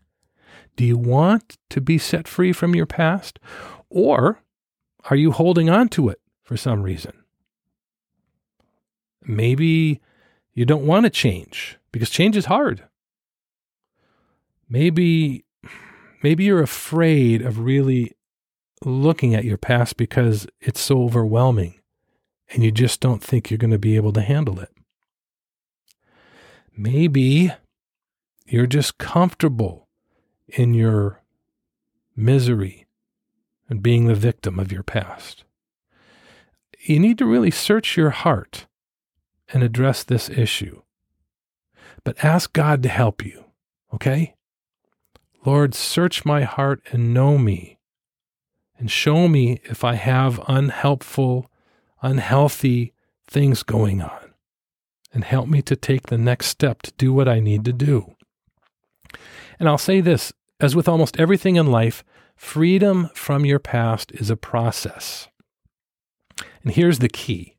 Do 0.75 0.83
you 0.83 0.97
want 0.97 1.57
to 1.69 1.79
be 1.79 1.97
set 1.97 2.27
free 2.27 2.51
from 2.51 2.75
your 2.75 2.85
past? 2.85 3.39
Or 3.89 4.39
are 5.09 5.15
you 5.15 5.31
holding 5.31 5.69
on 5.69 5.87
to 5.89 6.09
it 6.09 6.19
for 6.41 6.57
some 6.57 6.83
reason? 6.83 7.13
Maybe 9.25 10.01
you 10.53 10.65
don't 10.65 10.85
want 10.85 11.05
to 11.05 11.09
change 11.09 11.77
because 11.93 12.09
change 12.09 12.35
is 12.35 12.45
hard. 12.45 12.83
Maybe 14.67 15.45
maybe 16.21 16.43
you're 16.43 16.61
afraid 16.61 17.41
of 17.41 17.59
really 17.59 18.13
looking 18.85 19.35
at 19.35 19.45
your 19.45 19.57
past 19.57 19.97
because 19.97 20.47
it's 20.59 20.81
so 20.81 21.03
overwhelming 21.03 21.79
and 22.49 22.63
you 22.63 22.71
just 22.71 22.99
don't 22.99 23.23
think 23.23 23.49
you're 23.49 23.57
going 23.57 23.71
to 23.71 23.79
be 23.79 23.95
able 23.95 24.13
to 24.13 24.21
handle 24.21 24.59
it. 24.59 24.69
Maybe 26.75 27.51
you're 28.45 28.67
just 28.67 28.97
comfortable 28.97 29.87
in 30.47 30.73
your 30.73 31.21
misery 32.15 32.87
and 33.69 33.81
being 33.81 34.05
the 34.05 34.15
victim 34.15 34.59
of 34.59 34.71
your 34.71 34.83
past. 34.83 35.43
You 36.81 36.99
need 36.99 37.17
to 37.19 37.25
really 37.25 37.51
search 37.51 37.95
your 37.95 38.09
heart 38.09 38.67
and 39.53 39.63
address 39.63 40.03
this 40.03 40.29
issue. 40.29 40.81
But 42.03 42.23
ask 42.23 42.51
God 42.53 42.83
to 42.83 42.89
help 42.89 43.25
you, 43.25 43.45
okay? 43.93 44.35
Lord, 45.45 45.73
search 45.73 46.25
my 46.25 46.43
heart 46.43 46.81
and 46.91 47.13
know 47.13 47.37
me, 47.37 47.77
and 48.83 48.91
show 48.91 49.29
me 49.29 49.61
if 49.63 49.85
I 49.85 49.93
have 49.93 50.43
unhelpful, 50.45 51.49
unhealthy 52.01 52.91
things 53.25 53.63
going 53.63 54.01
on, 54.01 54.33
and 55.13 55.23
help 55.23 55.47
me 55.47 55.61
to 55.61 55.77
take 55.77 56.07
the 56.07 56.17
next 56.17 56.47
step 56.47 56.81
to 56.81 56.91
do 56.97 57.13
what 57.13 57.29
I 57.29 57.39
need 57.39 57.63
to 57.63 57.71
do. 57.71 58.13
And 59.57 59.69
I'll 59.69 59.77
say 59.77 60.01
this 60.01 60.33
as 60.59 60.75
with 60.75 60.89
almost 60.89 61.17
everything 61.17 61.55
in 61.55 61.67
life, 61.67 62.03
freedom 62.35 63.09
from 63.13 63.45
your 63.45 63.57
past 63.57 64.11
is 64.11 64.29
a 64.29 64.35
process. 64.35 65.29
And 66.61 66.73
here's 66.73 66.99
the 66.99 67.07
key 67.07 67.55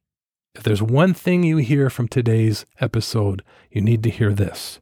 if 0.54 0.62
there's 0.62 0.83
one 0.83 1.14
thing 1.14 1.43
you 1.43 1.57
hear 1.57 1.88
from 1.88 2.07
today's 2.07 2.66
episode, 2.83 3.43
you 3.71 3.81
need 3.81 4.02
to 4.02 4.11
hear 4.11 4.35
this. 4.35 4.78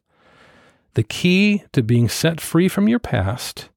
The 0.95 1.03
key 1.03 1.63
to 1.71 1.81
being 1.81 2.09
set 2.09 2.41
free 2.41 2.67
from 2.67 2.89
your 2.89 2.99
past 2.99 3.69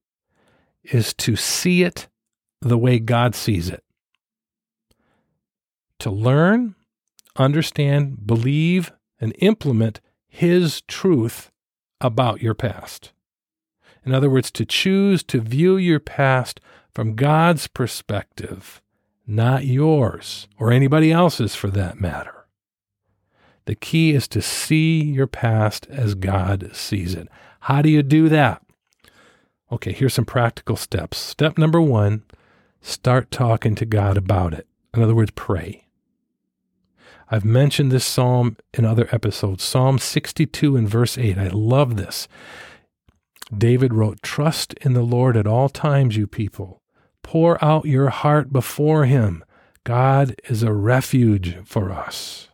is 0.82 1.14
to 1.14 1.36
see 1.36 1.84
it 1.84 2.08
the 2.68 2.78
way 2.78 2.98
God 2.98 3.34
sees 3.34 3.68
it. 3.68 3.82
To 6.00 6.10
learn, 6.10 6.74
understand, 7.36 8.26
believe, 8.26 8.92
and 9.20 9.34
implement 9.38 10.00
His 10.28 10.82
truth 10.82 11.50
about 12.00 12.42
your 12.42 12.54
past. 12.54 13.12
In 14.04 14.14
other 14.14 14.30
words, 14.30 14.50
to 14.52 14.64
choose 14.64 15.22
to 15.24 15.40
view 15.40 15.76
your 15.76 16.00
past 16.00 16.60
from 16.92 17.16
God's 17.16 17.66
perspective 17.66 18.80
not 19.26 19.64
yours 19.64 20.46
or 20.58 20.70
anybody 20.70 21.10
else's 21.10 21.54
for 21.54 21.68
that 21.70 22.00
matter. 22.00 22.46
The 23.64 23.74
key 23.74 24.12
is 24.12 24.28
to 24.28 24.40
see 24.40 25.02
your 25.02 25.26
past 25.26 25.86
as 25.90 26.14
God 26.14 26.70
sees 26.72 27.14
it. 27.14 27.28
How 27.60 27.82
do 27.82 27.88
you 27.88 28.02
do 28.02 28.28
that? 28.28 28.62
Okay, 29.72 29.92
here's 29.92 30.14
some 30.14 30.24
practical 30.24 30.76
steps. 30.76 31.18
Step 31.18 31.58
number 31.58 31.80
one 31.80 32.22
start 32.86 33.30
talking 33.32 33.74
to 33.74 33.84
God 33.84 34.16
about 34.16 34.54
it. 34.54 34.66
In 34.94 35.02
other 35.02 35.14
words, 35.14 35.32
pray. 35.34 35.86
I've 37.28 37.44
mentioned 37.44 37.90
this 37.90 38.04
psalm 38.04 38.56
in 38.72 38.84
other 38.84 39.08
episodes. 39.10 39.64
Psalm 39.64 39.98
62 39.98 40.76
and 40.76 40.88
verse 40.88 41.18
8. 41.18 41.36
I 41.36 41.48
love 41.48 41.96
this. 41.96 42.28
David 43.56 43.92
wrote, 43.92 44.22
Trust 44.22 44.74
in 44.74 44.92
the 44.92 45.02
Lord 45.02 45.36
at 45.36 45.46
all 45.46 45.68
times, 45.68 46.16
you 46.16 46.28
people. 46.28 46.80
Pour 47.22 47.62
out 47.64 47.86
your 47.86 48.10
heart 48.10 48.52
before 48.52 49.04
Him. 49.04 49.44
God 49.82 50.36
is 50.48 50.62
a 50.62 50.72
refuge 50.72 51.58
for 51.64 51.90
us. 51.90 52.48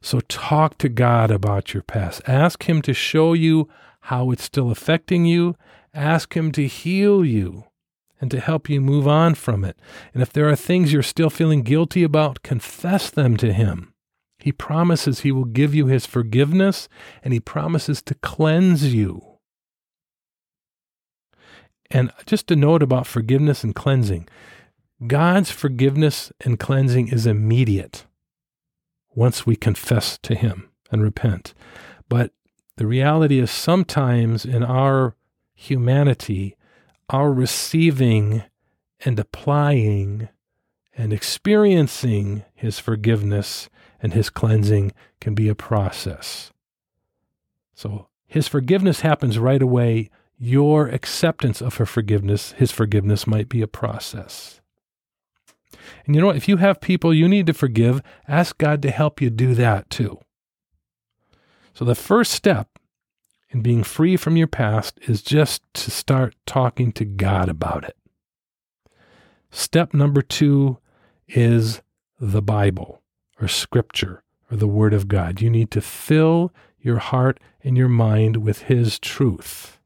So 0.00 0.20
talk 0.20 0.78
to 0.78 0.88
God 0.88 1.32
about 1.32 1.74
your 1.74 1.82
past. 1.82 2.22
Ask 2.28 2.68
Him 2.68 2.82
to 2.82 2.94
show 2.94 3.32
you 3.32 3.68
how 4.02 4.30
it's 4.30 4.44
still 4.44 4.70
affecting 4.70 5.24
you. 5.24 5.56
Ask 5.92 6.36
Him 6.36 6.52
to 6.52 6.68
heal 6.68 7.24
you 7.24 7.64
and 8.20 8.30
to 8.30 8.40
help 8.40 8.68
you 8.68 8.80
move 8.80 9.06
on 9.06 9.34
from 9.34 9.64
it. 9.64 9.78
And 10.14 10.22
if 10.22 10.32
there 10.32 10.48
are 10.48 10.56
things 10.56 10.92
you're 10.92 11.02
still 11.02 11.30
feeling 11.30 11.62
guilty 11.62 12.02
about, 12.02 12.42
confess 12.42 13.10
them 13.10 13.36
to 13.38 13.52
Him. 13.52 13.92
He 14.38 14.52
promises 14.52 15.20
He 15.20 15.32
will 15.32 15.44
give 15.44 15.74
you 15.74 15.86
His 15.86 16.06
forgiveness 16.06 16.88
and 17.22 17.32
He 17.32 17.40
promises 17.40 18.02
to 18.02 18.14
cleanse 18.14 18.94
you. 18.94 19.22
And 21.90 22.10
just 22.26 22.50
a 22.50 22.56
note 22.56 22.82
about 22.82 23.06
forgiveness 23.06 23.62
and 23.62 23.74
cleansing 23.74 24.28
God's 25.06 25.50
forgiveness 25.50 26.32
and 26.40 26.58
cleansing 26.58 27.08
is 27.08 27.26
immediate 27.26 28.06
once 29.14 29.44
we 29.44 29.54
confess 29.54 30.16
to 30.18 30.34
Him 30.34 30.70
and 30.90 31.02
repent. 31.02 31.52
But 32.08 32.32
the 32.76 32.86
reality 32.86 33.38
is 33.38 33.50
sometimes 33.50 34.44
in 34.44 34.62
our 34.62 35.14
humanity, 35.54 36.55
our 37.10 37.32
receiving 37.32 38.42
and 39.04 39.18
applying 39.18 40.28
and 40.96 41.12
experiencing 41.12 42.44
His 42.54 42.78
forgiveness 42.78 43.68
and 44.00 44.12
His 44.12 44.30
cleansing 44.30 44.92
can 45.20 45.34
be 45.34 45.48
a 45.48 45.54
process. 45.54 46.52
So 47.74 48.08
His 48.26 48.48
forgiveness 48.48 49.00
happens 49.00 49.38
right 49.38 49.62
away 49.62 50.10
your 50.38 50.88
acceptance 50.88 51.62
of 51.62 51.76
her 51.76 51.86
forgiveness, 51.86 52.52
his 52.52 52.70
forgiveness, 52.70 53.26
might 53.26 53.48
be 53.48 53.62
a 53.62 53.66
process. 53.66 54.60
And 56.04 56.14
you 56.14 56.20
know 56.20 56.28
what? 56.28 56.36
If 56.36 56.48
you 56.48 56.58
have 56.58 56.80
people 56.80 57.14
you 57.14 57.28
need 57.28 57.46
to 57.46 57.54
forgive, 57.54 58.02
ask 58.28 58.58
God 58.58 58.82
to 58.82 58.90
help 58.90 59.20
you 59.20 59.30
do 59.30 59.54
that 59.54 59.88
too. 59.88 60.18
So 61.74 61.84
the 61.84 61.94
first 61.94 62.32
step 62.32 62.75
in 63.56 63.62
being 63.62 63.82
free 63.82 64.18
from 64.18 64.36
your 64.36 64.46
past 64.46 65.00
is 65.08 65.22
just 65.22 65.62
to 65.72 65.90
start 65.90 66.34
talking 66.44 66.92
to 66.92 67.06
God 67.06 67.48
about 67.48 67.84
it. 67.84 67.96
Step 69.50 69.94
number 69.94 70.20
two 70.20 70.76
is 71.26 71.80
the 72.20 72.42
Bible 72.42 73.00
or 73.40 73.48
Scripture 73.48 74.22
or 74.50 74.58
the 74.58 74.68
Word 74.68 74.92
of 74.92 75.08
God. 75.08 75.40
You 75.40 75.48
need 75.48 75.70
to 75.70 75.80
fill 75.80 76.52
your 76.78 76.98
heart 76.98 77.40
and 77.64 77.78
your 77.78 77.88
mind 77.88 78.36
with 78.36 78.64
His 78.64 78.98
truth. 78.98 79.80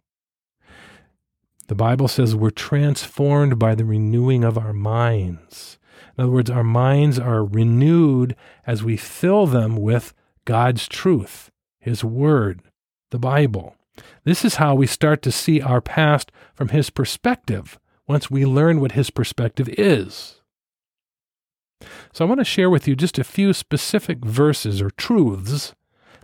The 1.68 1.76
Bible 1.76 2.08
says 2.08 2.34
we're 2.34 2.50
transformed 2.50 3.56
by 3.56 3.76
the 3.76 3.84
renewing 3.84 4.42
of 4.42 4.58
our 4.58 4.72
minds. 4.72 5.78
In 6.18 6.24
other 6.24 6.32
words, 6.32 6.50
our 6.50 6.64
minds 6.64 7.20
are 7.20 7.44
renewed 7.44 8.34
as 8.66 8.82
we 8.82 8.96
fill 8.96 9.46
them 9.46 9.76
with 9.76 10.12
God's 10.44 10.88
truth, 10.88 11.52
His 11.78 12.02
Word, 12.02 12.62
the 13.10 13.18
Bible. 13.18 13.76
This 14.24 14.44
is 14.44 14.56
how 14.56 14.74
we 14.74 14.86
start 14.86 15.22
to 15.22 15.32
see 15.32 15.60
our 15.60 15.80
past 15.80 16.32
from 16.54 16.68
His 16.68 16.90
perspective 16.90 17.78
once 18.06 18.30
we 18.30 18.46
learn 18.46 18.80
what 18.80 18.92
His 18.92 19.10
perspective 19.10 19.68
is. 19.78 20.40
So 22.12 22.24
I 22.24 22.28
want 22.28 22.40
to 22.40 22.44
share 22.44 22.70
with 22.70 22.88
you 22.88 22.96
just 22.96 23.18
a 23.18 23.24
few 23.24 23.52
specific 23.52 24.18
verses 24.24 24.82
or 24.82 24.90
truths 24.90 25.74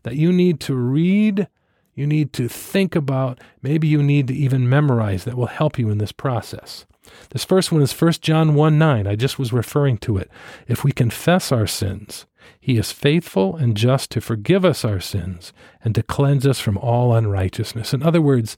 that 0.02 0.16
you 0.16 0.32
need 0.32 0.60
to 0.60 0.74
read 0.74 1.48
you 1.96 2.06
need 2.06 2.34
to 2.34 2.46
think 2.46 2.94
about, 2.94 3.40
maybe 3.62 3.88
you 3.88 4.02
need 4.02 4.28
to 4.28 4.34
even 4.34 4.68
memorize 4.68 5.24
that 5.24 5.34
will 5.34 5.46
help 5.46 5.78
you 5.78 5.88
in 5.88 5.96
this 5.96 6.12
process. 6.12 6.84
This 7.30 7.44
first 7.44 7.72
one 7.72 7.80
is 7.80 7.98
1 7.98 8.12
John 8.20 8.54
1 8.54 8.78
9. 8.78 9.06
I 9.06 9.16
just 9.16 9.38
was 9.38 9.52
referring 9.52 9.96
to 9.98 10.18
it. 10.18 10.30
If 10.68 10.84
we 10.84 10.92
confess 10.92 11.50
our 11.50 11.66
sins, 11.66 12.26
he 12.60 12.76
is 12.76 12.92
faithful 12.92 13.56
and 13.56 13.76
just 13.76 14.10
to 14.10 14.20
forgive 14.20 14.64
us 14.64 14.84
our 14.84 15.00
sins 15.00 15.52
and 15.82 15.94
to 15.94 16.02
cleanse 16.02 16.46
us 16.46 16.60
from 16.60 16.78
all 16.78 17.14
unrighteousness. 17.14 17.94
In 17.94 18.02
other 18.02 18.20
words, 18.20 18.56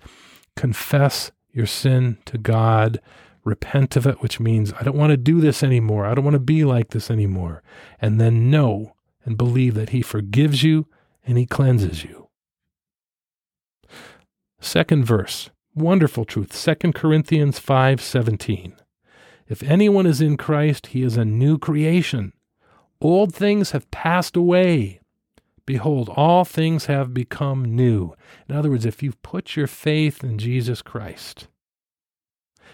confess 0.56 1.30
your 1.52 1.66
sin 1.66 2.18
to 2.26 2.38
God, 2.38 3.00
repent 3.44 3.96
of 3.96 4.06
it, 4.06 4.20
which 4.20 4.40
means 4.40 4.72
I 4.74 4.82
don't 4.82 4.96
want 4.96 5.10
to 5.10 5.16
do 5.16 5.40
this 5.40 5.62
anymore. 5.62 6.06
I 6.06 6.14
don't 6.14 6.24
want 6.24 6.34
to 6.34 6.40
be 6.40 6.64
like 6.64 6.90
this 6.90 7.10
anymore. 7.10 7.62
And 8.00 8.20
then 8.20 8.50
know 8.50 8.94
and 9.24 9.36
believe 9.36 9.74
that 9.74 9.90
He 9.90 10.02
forgives 10.02 10.62
you 10.62 10.86
and 11.26 11.38
He 11.38 11.46
cleanses 11.46 12.04
you. 12.04 12.28
Second 14.60 15.04
verse, 15.04 15.50
wonderful 15.74 16.24
truth, 16.24 16.52
2 16.52 16.92
Corinthians 16.92 17.60
5:17. 17.60 18.74
If 19.48 19.62
anyone 19.62 20.06
is 20.06 20.20
in 20.20 20.36
Christ, 20.36 20.88
he 20.88 21.02
is 21.02 21.16
a 21.16 21.24
new 21.24 21.58
creation. 21.58 22.32
Old 23.00 23.34
things 23.34 23.70
have 23.70 23.90
passed 23.90 24.36
away. 24.36 25.00
behold, 25.64 26.08
all 26.08 26.46
things 26.46 26.86
have 26.86 27.12
become 27.12 27.62
new. 27.62 28.14
In 28.48 28.56
other 28.56 28.70
words, 28.70 28.86
if 28.86 29.02
you've 29.02 29.20
put 29.22 29.54
your 29.54 29.66
faith 29.66 30.24
in 30.24 30.38
Jesus 30.38 30.80
Christ, 30.80 31.46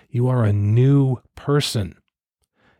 you 0.08 0.28
are 0.28 0.44
a 0.44 0.52
new 0.52 1.16
person. 1.34 1.96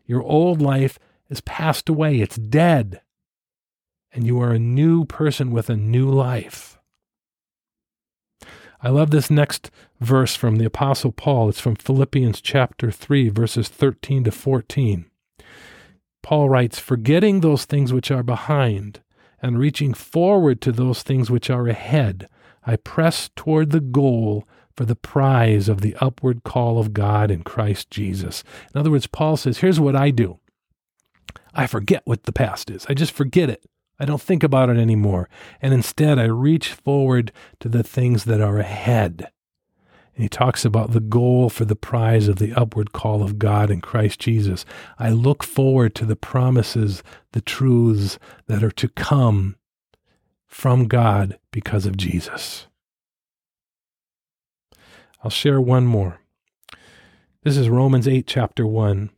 Your 0.05 0.23
old 0.23 0.61
life 0.61 0.97
has 1.27 1.41
passed 1.41 1.89
away, 1.89 2.21
it's 2.21 2.37
dead, 2.37 3.01
and 4.13 4.25
you 4.25 4.39
are 4.39 4.51
a 4.51 4.59
new 4.59 5.03
person 5.03 5.51
with 5.51 5.69
a 5.69 5.75
new 5.75 6.09
life. 6.09 6.79
I 8.81 8.89
love 8.89 9.11
this 9.11 9.29
next 9.29 9.69
verse 9.99 10.35
from 10.35 10.55
the 10.55 10.65
Apostle 10.65 11.11
Paul. 11.11 11.49
It's 11.49 11.59
from 11.59 11.75
Philippians 11.75 12.39
chapter 12.39 12.91
3, 12.91 13.29
verses 13.29 13.67
13 13.67 14.23
to 14.23 14.31
14. 14.31 15.05
Paul 16.25 16.49
writes, 16.49 16.79
Forgetting 16.79 17.41
those 17.41 17.65
things 17.65 17.93
which 17.93 18.09
are 18.09 18.23
behind, 18.23 18.99
and 19.43 19.59
reaching 19.59 19.93
forward 19.93 20.59
to 20.61 20.71
those 20.71 21.03
things 21.03 21.29
which 21.29 21.51
are 21.51 21.67
ahead, 21.67 22.27
I 22.65 22.77
press 22.77 23.29
toward 23.35 23.69
the 23.69 23.79
goal 23.79 24.47
for 24.75 24.85
the 24.85 24.95
prize 24.95 25.69
of 25.69 25.81
the 25.81 25.95
upward 26.01 26.43
call 26.43 26.79
of 26.79 26.93
God 26.93 27.29
in 27.29 27.43
Christ 27.43 27.91
Jesus. 27.91 28.43
In 28.73 28.79
other 28.79 28.89
words, 28.89 29.05
Paul 29.05 29.37
says, 29.37 29.59
Here's 29.59 29.79
what 29.79 29.95
I 29.95 30.09
do 30.09 30.39
I 31.53 31.67
forget 31.67 32.01
what 32.05 32.23
the 32.23 32.33
past 32.33 32.71
is, 32.71 32.87
I 32.89 32.95
just 32.95 33.11
forget 33.11 33.51
it. 33.51 33.63
I 33.99 34.05
don't 34.05 34.19
think 34.19 34.41
about 34.41 34.71
it 34.71 34.77
anymore. 34.77 35.29
And 35.61 35.75
instead, 35.75 36.17
I 36.17 36.25
reach 36.25 36.69
forward 36.69 37.31
to 37.59 37.69
the 37.69 37.83
things 37.83 38.25
that 38.25 38.41
are 38.41 38.57
ahead. 38.57 39.29
And 40.15 40.23
he 40.23 40.29
talks 40.29 40.63
about 40.63 40.91
the 40.91 41.01
goal 41.01 41.49
for 41.49 41.65
the 41.65 41.75
prize 41.75 42.29
of 42.29 42.37
the 42.37 42.53
upward 42.53 42.93
call 42.93 43.21
of 43.21 43.37
God 43.37 43.69
in 43.69 43.81
Christ 43.81 44.19
Jesus. 44.19 44.65
I 44.97 45.09
look 45.09 45.43
forward 45.43 45.93
to 45.95 46.05
the 46.05 46.15
promises, 46.15 47.03
the 47.33 47.41
truths 47.41 48.17
that 48.47 48.63
are 48.63 48.71
to 48.71 48.87
come 48.87 49.57
from 50.47 50.87
God 50.87 51.37
because 51.51 51.85
of 51.85 51.97
Jesus. 51.97 52.67
I'll 55.21 55.31
share 55.31 55.59
one 55.59 55.85
more. 55.85 56.21
This 57.43 57.57
is 57.57 57.67
Romans 57.67 58.07
8, 58.07 58.25
chapter 58.25 58.65
1. 58.65 59.09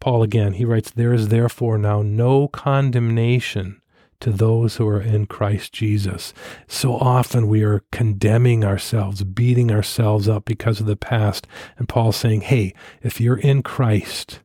Paul 0.00 0.22
again, 0.22 0.54
he 0.54 0.64
writes, 0.64 0.90
There 0.90 1.12
is 1.12 1.28
therefore 1.28 1.78
now 1.78 2.02
no 2.02 2.48
condemnation 2.48 3.79
to 4.20 4.30
those 4.30 4.76
who 4.76 4.86
are 4.86 5.00
in 5.00 5.26
Christ 5.26 5.72
Jesus. 5.72 6.32
So 6.68 6.94
often 6.94 7.48
we 7.48 7.62
are 7.62 7.84
condemning 7.90 8.64
ourselves, 8.64 9.24
beating 9.24 9.70
ourselves 9.70 10.28
up 10.28 10.44
because 10.44 10.80
of 10.80 10.86
the 10.86 10.96
past. 10.96 11.46
And 11.78 11.88
Paul's 11.88 12.16
saying, 12.16 12.42
Hey, 12.42 12.74
if 13.02 13.20
you're 13.20 13.38
in 13.38 13.62
Christ, 13.62 14.40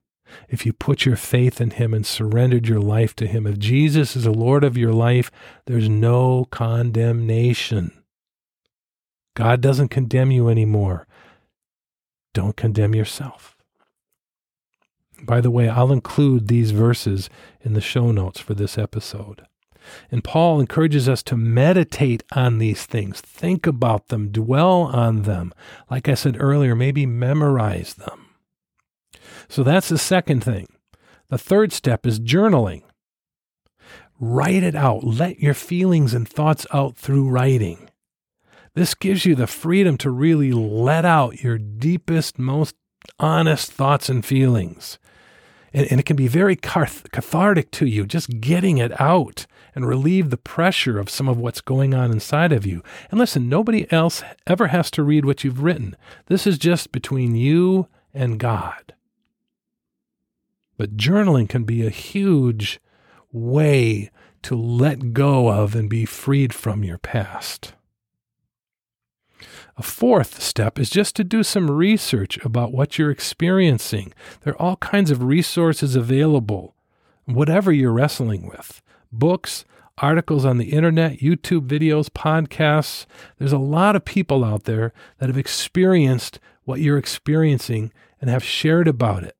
if 0.50 0.66
you 0.66 0.74
put 0.74 1.06
your 1.06 1.16
faith 1.16 1.62
in 1.62 1.72
Him 1.72 1.94
and 1.94 2.06
surrendered 2.06 2.68
your 2.68 2.80
life 2.80 3.16
to 3.18 3.28
Him, 3.28 3.46
if 3.48 3.60
Jesus 3.60 4.16
is 4.16 4.24
the 4.24 4.32
Lord 4.32 4.64
of 4.64 4.78
your 4.78 4.94
life, 4.94 5.32
there's 5.66 5.90
no 5.90 6.46
condemnation. 6.46 7.92
God 9.36 9.62
doesn't 9.62 9.90
condemn 9.90 10.32
you 10.32 10.48
anymore. 10.48 11.08
Don't 12.34 12.56
condemn 12.56 12.96
yourself. 12.96 13.56
By 15.22 15.42
the 15.42 15.52
way, 15.52 15.70
I'll 15.70 15.92
include 15.92 16.48
these 16.48 16.72
verses 16.72 17.30
in 17.62 17.74
the 17.74 17.82
show 17.82 18.12
notes 18.12 18.40
for 18.40 18.54
this 18.54 18.78
episode. 18.78 19.46
And 20.12 20.24
Paul 20.24 20.60
encourages 20.60 21.08
us 21.08 21.24
to 21.24 21.38
meditate 21.38 22.24
on 22.34 22.58
these 22.58 22.86
things, 22.86 23.22
think 23.22 23.68
about 23.68 24.08
them, 24.08 24.30
dwell 24.32 24.84
on 24.84 25.24
them. 25.24 25.54
Like 25.90 26.08
I 26.10 26.14
said 26.14 26.38
earlier, 26.40 26.76
maybe 26.76 27.06
memorize 27.06 27.96
them. 27.96 28.28
So 29.48 29.64
that's 29.64 29.90
the 29.90 29.98
second 29.98 30.44
thing. 30.44 30.68
The 31.30 31.38
third 31.38 31.74
step 31.74 32.06
is 32.06 32.20
journaling. 32.20 32.84
Write 34.20 34.64
it 34.64 34.76
out. 34.76 35.04
Let 35.04 35.40
your 35.40 35.54
feelings 35.54 36.14
and 36.14 36.28
thoughts 36.28 36.66
out 36.74 36.96
through 36.96 37.30
writing. 37.30 37.90
This 38.74 38.94
gives 38.94 39.26
you 39.26 39.36
the 39.36 39.48
freedom 39.48 39.98
to 40.00 40.10
really 40.10 40.52
let 40.52 41.06
out 41.06 41.42
your 41.42 41.58
deepest, 41.58 42.38
most 42.38 42.76
honest 43.20 43.72
thoughts 43.72 44.10
and 44.10 44.26
feelings. 44.26 45.00
And, 45.74 45.88
and 45.90 46.00
it 46.00 46.06
can 46.06 46.16
be 46.16 46.28
very 46.28 46.56
cathartic 46.56 47.72
to 47.72 47.86
you, 47.86 48.06
just 48.06 48.42
getting 48.42 48.78
it 48.78 49.00
out 49.00 49.46
and 49.76 49.86
relieve 49.86 50.30
the 50.30 50.38
pressure 50.38 50.98
of 50.98 51.10
some 51.10 51.28
of 51.28 51.38
what's 51.38 51.60
going 51.60 51.94
on 51.94 52.12
inside 52.12 52.54
of 52.54 52.66
you. 52.66 52.82
And 53.12 53.20
listen, 53.20 53.50
nobody 53.50 53.92
else 53.92 54.24
ever 54.48 54.68
has 54.68 54.90
to 54.92 55.04
read 55.04 55.26
what 55.26 55.44
you've 55.44 55.62
written. 55.62 55.98
This 56.28 56.48
is 56.48 56.58
just 56.58 56.94
between 56.94 57.36
you 57.36 57.88
and 58.14 58.40
God. 58.40 58.94
But 60.78 60.96
journaling 60.96 61.50
can 61.50 61.66
be 61.66 61.86
a 61.86 61.92
huge 61.92 62.80
way 63.32 64.10
to 64.44 64.56
let 64.56 65.14
go 65.14 65.50
of 65.50 65.76
and 65.76 65.90
be 65.90 66.06
freed 66.06 66.54
from 66.54 66.84
your 66.84 66.98
past. 66.98 67.74
A 69.78 69.84
fourth 69.84 70.42
step 70.42 70.80
is 70.80 70.90
just 70.90 71.18
to 71.18 71.24
do 71.26 71.44
some 71.44 71.70
research 71.70 72.38
about 72.46 72.72
what 72.72 72.98
you're 72.98 73.12
experiencing. 73.12 74.14
There 74.42 74.54
are 74.54 74.62
all 74.62 74.78
kinds 74.78 75.12
of 75.12 75.24
resources 75.24 75.98
available, 75.98 76.76
whatever 77.26 77.74
you're 77.74 77.92
wrestling 77.92 78.48
with 78.48 78.82
books, 79.12 79.66
articles 79.98 80.46
on 80.46 80.58
the 80.58 80.72
internet, 80.72 81.20
YouTube 81.20 81.68
videos, 81.68 82.10
podcasts. 82.10 83.06
There's 83.38 83.54
a 83.54 83.58
lot 83.58 83.96
of 83.96 84.06
people 84.06 84.44
out 84.44 84.66
there 84.66 84.94
that 85.20 85.30
have 85.30 85.38
experienced 85.38 86.40
what 86.64 86.80
you're 86.80 86.98
experiencing 86.98 87.92
and 88.20 88.30
have 88.30 88.44
shared 88.44 88.88
about 88.88 89.24
it. 89.24 89.36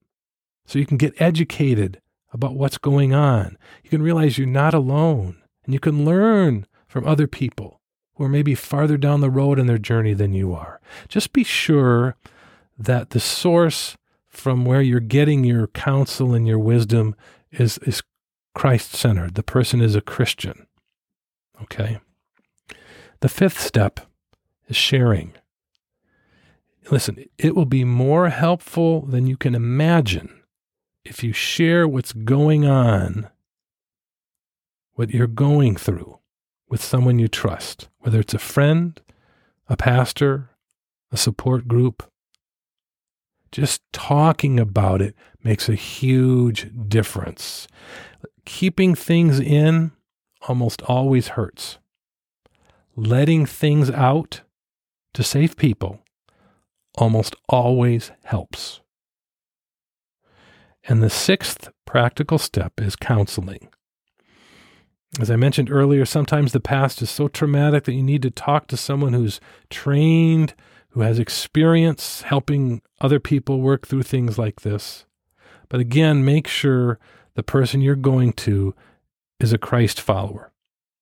So 0.66 0.80
you 0.80 0.86
can 0.86 0.98
get 0.98 1.20
educated 1.22 2.02
about 2.32 2.56
what's 2.56 2.78
going 2.78 3.14
on. 3.14 3.58
You 3.84 3.90
can 3.90 4.02
realize 4.02 4.38
you're 4.38 4.48
not 4.48 4.74
alone 4.74 5.38
and 5.64 5.74
you 5.74 5.80
can 5.80 6.06
learn 6.06 6.66
from 6.88 7.08
other 7.08 7.28
people 7.28 7.82
who 8.16 8.24
are 8.24 8.30
maybe 8.30 8.56
farther 8.56 8.98
down 8.98 9.22
the 9.22 9.30
road 9.30 9.60
in 9.60 9.68
their 9.68 9.78
journey 9.78 10.14
than 10.14 10.34
you 10.34 10.54
are. 10.54 10.80
Just 11.08 11.34
be 11.34 11.44
sure 11.44 12.16
that 12.78 13.12
the 13.12 13.20
source 13.20 13.98
from 14.28 14.66
where 14.66 14.82
you're 14.82 15.00
getting 15.00 15.44
your 15.44 15.68
counsel 15.68 16.34
and 16.34 16.48
your 16.48 16.60
wisdom 16.60 17.16
is, 17.52 17.78
is 17.80 18.02
Christ 18.56 18.94
centered. 18.94 19.36
The 19.36 19.44
person 19.44 19.82
is 19.82 19.96
a 19.96 20.02
Christian. 20.02 20.66
Okay? 21.62 22.00
The 23.20 23.30
fifth 23.30 23.60
step 23.60 24.00
is 24.68 24.76
sharing. 24.76 25.34
Listen, 26.90 27.24
it 27.38 27.56
will 27.56 27.66
be 27.66 27.84
more 27.84 28.30
helpful 28.30 29.02
than 29.02 29.28
you 29.28 29.38
can 29.38 29.54
imagine 29.54 30.42
if 31.04 31.24
you 31.24 31.34
share 31.34 31.88
what's 31.88 32.14
going 32.14 32.66
on, 32.66 33.30
what 34.94 35.14
you're 35.14 35.28
going 35.28 35.76
through 35.76 36.20
with 36.68 36.84
someone 36.84 37.20
you 37.20 37.28
trust, 37.28 37.90
whether 38.00 38.20
it's 38.20 38.34
a 38.34 38.40
friend, 38.40 39.02
a 39.68 39.78
pastor, 39.78 40.50
a 41.12 41.18
support 41.18 41.68
group. 41.68 42.10
Just 43.52 43.82
talking 43.94 44.60
about 44.60 45.02
it 45.02 45.16
makes 45.44 45.70
a 45.70 45.76
huge 45.76 46.70
difference. 46.88 47.68
Keeping 48.46 48.96
things 48.96 49.40
in 49.40 49.92
almost 50.48 50.82
always 50.84 51.30
hurts. 51.30 51.80
Letting 52.96 53.46
things 53.46 53.90
out 53.90 54.42
to 55.14 55.24
save 55.24 55.58
people 55.58 56.02
almost 56.98 57.36
always 57.50 58.12
helps. 58.24 58.82
And 60.88 61.02
the 61.02 61.10
sixth 61.10 61.70
practical 61.86 62.38
step 62.38 62.80
is 62.80 62.96
counseling. 62.96 63.70
As 65.20 65.32
I 65.32 65.36
mentioned 65.36 65.72
earlier, 65.72 66.06
sometimes 66.06 66.52
the 66.52 66.60
past 66.60 67.02
is 67.02 67.10
so 67.10 67.28
traumatic 67.28 67.86
that 67.86 67.94
you 67.94 68.04
need 68.04 68.22
to 68.24 68.32
talk 68.32 68.68
to 68.68 68.78
someone 68.78 69.14
who's 69.14 69.40
trained, 69.70 70.54
who 70.90 71.02
has 71.02 71.20
experience 71.20 72.24
helping 72.24 72.82
other 73.02 73.20
people 73.20 73.62
work 73.62 73.88
through 73.88 74.04
things 74.04 74.38
like 74.38 74.62
this. 74.62 75.06
But 75.70 75.80
again, 75.80 76.24
make 76.24 76.48
sure 76.48 77.00
the 77.36 77.44
person 77.44 77.82
you're 77.82 77.96
going 77.96 78.34
to 78.34 78.74
is 79.40 79.54
a 79.54 79.58
Christ 79.58 80.02
follower, 80.02 80.52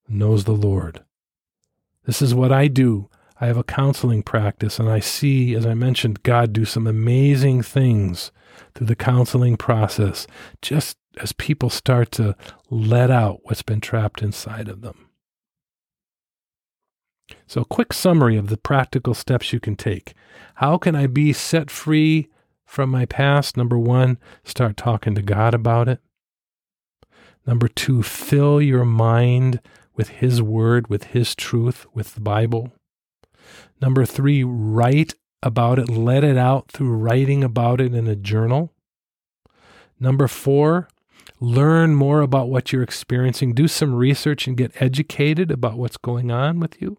knows 0.08 0.44
the 0.44 0.52
Lord. 0.52 1.04
This 2.06 2.22
is 2.22 2.36
what 2.36 2.52
I 2.52 2.68
do. 2.68 3.10
I 3.40 3.48
have 3.48 3.58
a 3.58 3.64
counseling 3.64 4.24
practice, 4.24 4.80
and 4.80 4.90
I 4.90 5.00
see, 5.00 5.56
as 5.56 5.66
I 5.66 5.74
mentioned, 5.74 6.24
God 6.24 6.54
do 6.54 6.66
some 6.66 6.88
amazing 6.88 7.62
things 7.64 8.32
through 8.74 8.88
the 8.88 8.96
counseling 8.96 9.58
process 9.58 10.28
just 10.62 10.98
as 11.18 11.32
people 11.34 11.70
start 11.70 12.12
to 12.14 12.36
let 12.70 13.12
out 13.12 13.40
what's 13.44 13.62
been 13.62 13.82
trapped 13.82 14.22
inside 14.22 14.68
of 14.68 14.82
them. 14.82 15.10
So, 17.48 17.62
a 17.62 17.66
quick 17.66 17.94
summary 17.94 18.38
of 18.38 18.48
the 18.48 18.58
practical 18.58 19.14
steps 19.14 19.54
you 19.54 19.60
can 19.60 19.76
take. 19.76 20.14
How 20.56 20.78
can 20.78 20.96
I 20.96 21.08
be 21.08 21.34
set 21.34 21.70
free 21.72 22.30
from 22.66 22.90
my 22.90 23.06
past? 23.06 23.58
Number 23.58 23.78
one, 23.78 24.18
start 24.44 24.78
talking 24.78 25.16
to 25.16 25.22
God 25.22 25.54
about 25.54 25.88
it. 25.88 26.00
Number 27.46 27.68
two, 27.68 28.04
fill 28.04 28.62
your 28.62 28.86
mind 28.86 29.60
with 29.96 30.10
His 30.10 30.42
Word, 30.42 30.88
with 30.88 31.06
His 31.06 31.36
truth, 31.36 31.86
with 31.94 32.16
the 32.16 32.22
Bible. 32.22 32.72
Number 33.82 34.06
three, 34.06 34.44
write 34.44 35.16
about 35.42 35.78
it, 35.78 35.90
let 35.90 36.24
it 36.24 36.38
out 36.38 36.72
through 36.72 36.96
writing 36.96 37.44
about 37.44 37.82
it 37.82 37.94
in 37.94 38.08
a 38.08 38.16
journal. 38.16 38.72
Number 40.00 40.28
four, 40.28 40.88
learn 41.40 41.96
more 41.96 42.22
about 42.22 42.50
what 42.50 42.72
you're 42.72 42.84
experiencing, 42.84 43.54
do 43.54 43.68
some 43.68 43.94
research 43.94 44.48
and 44.48 44.58
get 44.58 44.82
educated 44.82 45.52
about 45.52 45.78
what's 45.78 45.98
going 45.98 46.32
on 46.32 46.60
with 46.60 46.82
you. 46.82 46.98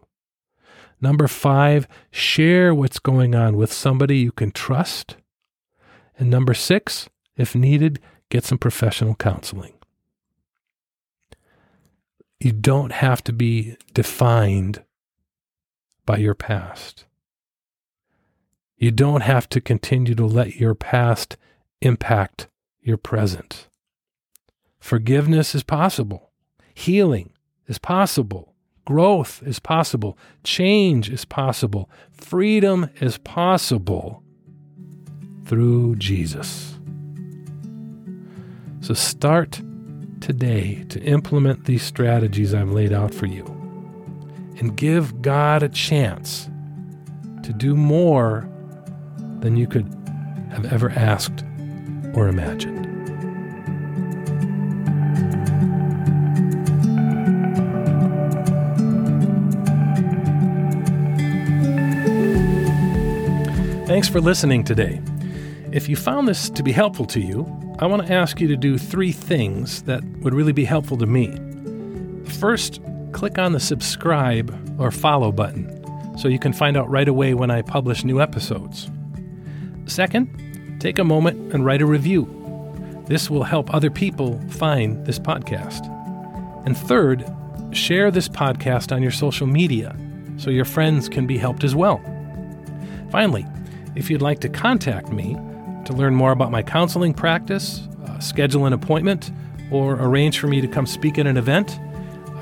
Number 1.01 1.27
five, 1.27 1.87
share 2.11 2.73
what's 2.73 2.99
going 2.99 3.35
on 3.35 3.57
with 3.57 3.73
somebody 3.73 4.17
you 4.17 4.31
can 4.31 4.51
trust. 4.51 5.17
And 6.17 6.29
number 6.29 6.53
six, 6.53 7.09
if 7.35 7.55
needed, 7.55 7.99
get 8.29 8.43
some 8.43 8.57
professional 8.57 9.15
counseling. 9.15 9.74
You 12.39 12.51
don't 12.51 12.91
have 12.91 13.23
to 13.25 13.33
be 13.33 13.77
defined 13.93 14.83
by 16.05 16.17
your 16.17 16.35
past. 16.35 17.05
You 18.77 18.91
don't 18.91 19.21
have 19.21 19.47
to 19.49 19.61
continue 19.61 20.15
to 20.15 20.25
let 20.25 20.55
your 20.57 20.75
past 20.75 21.37
impact 21.81 22.47
your 22.81 22.97
present. 22.97 23.67
Forgiveness 24.79 25.55
is 25.55 25.63
possible. 25.63 26.31
Healing 26.73 27.31
is 27.67 27.77
possible. 27.77 28.53
Growth 28.85 29.41
is 29.43 29.59
possible. 29.59 30.17
Change 30.43 31.09
is 31.09 31.25
possible. 31.25 31.89
Freedom 32.11 32.89
is 33.01 33.17
possible 33.17 34.21
through 35.45 35.95
Jesus. 35.95 36.77
So 38.81 38.93
start 38.93 39.61
today 40.21 40.83
to 40.89 41.01
implement 41.01 41.65
these 41.65 41.83
strategies 41.83 42.53
I've 42.53 42.71
laid 42.71 42.93
out 42.93 43.13
for 43.13 43.25
you 43.25 43.45
and 44.59 44.75
give 44.75 45.21
God 45.21 45.63
a 45.63 45.69
chance 45.69 46.49
to 47.43 47.53
do 47.53 47.75
more 47.75 48.49
than 49.39 49.55
you 49.57 49.67
could 49.67 49.85
have 50.51 50.71
ever 50.71 50.89
asked 50.91 51.43
or 52.13 52.27
imagined. 52.27 52.85
Thanks 63.87 64.09
for 64.09 64.19
listening 64.19 64.63
today. 64.63 64.99
If 65.71 65.87
you 65.87 65.95
found 65.95 66.27
this 66.27 66.49
to 66.49 66.63
be 66.63 66.71
helpful 66.71 67.05
to 67.05 67.19
you, 67.19 67.43
I 67.77 67.87
want 67.87 68.07
to 68.07 68.13
ask 68.13 68.39
you 68.39 68.47
to 68.47 68.55
do 68.55 68.77
three 68.77 69.11
things 69.11 69.83
that 69.83 70.01
would 70.19 70.33
really 70.33 70.53
be 70.53 70.63
helpful 70.63 70.95
to 70.97 71.05
me. 71.05 71.37
First, 72.39 72.79
click 73.11 73.37
on 73.37 73.51
the 73.51 73.59
subscribe 73.59 74.79
or 74.79 74.91
follow 74.91 75.29
button 75.33 75.83
so 76.17 76.29
you 76.29 76.39
can 76.39 76.53
find 76.53 76.77
out 76.77 76.89
right 76.89 77.09
away 77.09 77.33
when 77.33 77.51
I 77.51 77.61
publish 77.61 78.05
new 78.05 78.21
episodes. 78.21 78.89
Second, 79.87 80.77
take 80.79 80.99
a 80.99 81.03
moment 81.03 81.53
and 81.53 81.65
write 81.65 81.81
a 81.81 81.85
review. 81.85 82.25
This 83.07 83.29
will 83.29 83.43
help 83.43 83.73
other 83.73 83.91
people 83.91 84.39
find 84.51 85.05
this 85.05 85.19
podcast. 85.19 85.85
And 86.65 86.77
third, 86.77 87.29
share 87.71 88.09
this 88.09 88.29
podcast 88.29 88.93
on 88.95 89.01
your 89.01 89.11
social 89.11 89.47
media 89.47 89.93
so 90.37 90.49
your 90.49 90.63
friends 90.63 91.09
can 91.09 91.27
be 91.27 91.37
helped 91.37 91.65
as 91.65 91.75
well. 91.75 92.01
Finally, 93.11 93.45
if 93.95 94.09
you'd 94.09 94.21
like 94.21 94.39
to 94.39 94.49
contact 94.49 95.09
me 95.09 95.37
to 95.85 95.93
learn 95.93 96.15
more 96.15 96.31
about 96.31 96.51
my 96.51 96.61
counseling 96.61 97.13
practice, 97.13 97.87
uh, 98.05 98.19
schedule 98.19 98.65
an 98.65 98.73
appointment, 98.73 99.31
or 99.71 99.95
arrange 99.95 100.39
for 100.39 100.47
me 100.47 100.61
to 100.61 100.67
come 100.67 100.85
speak 100.85 101.17
at 101.17 101.27
an 101.27 101.37
event, 101.37 101.79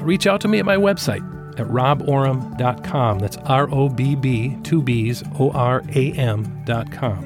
reach 0.02 0.28
out 0.28 0.42
to 0.42 0.48
me 0.48 0.60
at 0.60 0.66
my 0.66 0.76
website 0.76 1.22
at 1.60 1.68
robboram.com. 1.68 3.20
That's 3.20 3.38
R 3.38 3.70
O 3.72 3.90
B 3.90 4.16
B, 4.16 4.58
two 4.64 4.82
B's, 4.82 5.24
O 5.40 5.52
R 5.52 5.84
A 5.96 6.12
M.com. 6.14 7.24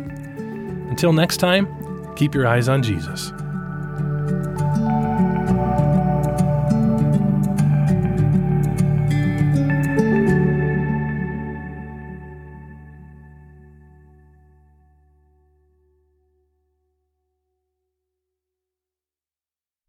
Until 0.89 1.13
next 1.13 1.37
time, 1.37 2.15
keep 2.15 2.33
your 2.33 2.47
eyes 2.47 2.69
on 2.69 2.83
Jesus. 2.83 3.31